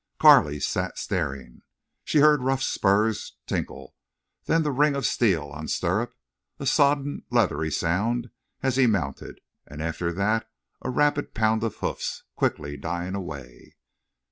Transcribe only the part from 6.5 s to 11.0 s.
a sodden leathery sound as he mounted, and after that a